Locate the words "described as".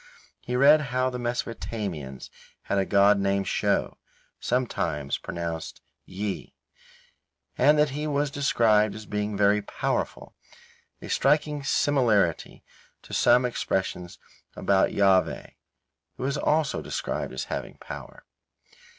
8.31-9.05, 16.81-17.43